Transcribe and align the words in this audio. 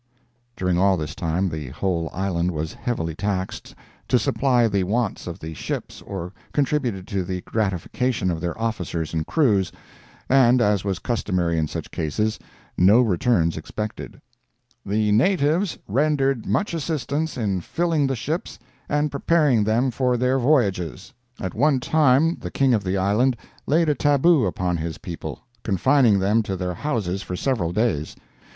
During 0.55 0.79
all 0.79 0.97
this 0.97 1.13
time 1.13 1.47
the 1.47 1.67
whole 1.67 2.09
island 2.11 2.49
was 2.49 2.73
heavily 2.73 3.13
taxed 3.13 3.75
to 4.07 4.17
supply 4.17 4.67
the 4.67 4.83
wants 4.83 5.27
of 5.27 5.37
the 5.37 5.53
ships 5.53 6.01
or 6.01 6.33
contributed 6.53 7.07
to 7.09 7.23
the 7.23 7.41
gratification 7.41 8.31
of 8.31 8.41
their 8.41 8.59
officers 8.59 9.13
and 9.13 9.27
crews, 9.27 9.71
and 10.27 10.59
as 10.59 10.83
was 10.83 10.97
customary 10.97 11.59
in 11.59 11.67
such 11.67 11.91
cases, 11.91 12.39
no 12.79 12.99
returns 13.01 13.57
expected. 13.57 14.19
"The 14.83 15.11
natives 15.11 15.77
rendered 15.87 16.47
much 16.47 16.73
assistance 16.73 17.37
in 17.37 17.61
filling 17.61 18.07
the 18.07 18.15
ships 18.15 18.57
and 18.89 19.11
preparing 19.11 19.63
them 19.65 19.91
for 19.91 20.17
their 20.17 20.39
voyages." 20.39 21.13
At 21.39 21.53
one 21.53 21.79
time 21.79 22.37
the 22.41 22.49
king 22.49 22.73
of 22.73 22.83
the 22.83 22.97
island 22.97 23.37
laid 23.67 23.87
a 23.87 23.93
tabu 23.93 24.47
upon 24.47 24.77
his 24.77 24.97
people, 24.97 25.41
confining 25.61 26.17
them 26.17 26.41
to 26.41 26.55
their 26.55 26.73
houses 26.73 27.21
for 27.21 27.35
several 27.35 27.71
days. 27.71 28.15